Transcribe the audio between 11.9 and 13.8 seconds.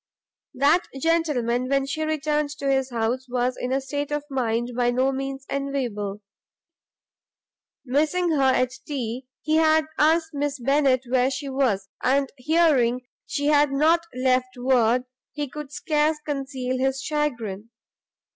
and hearing she had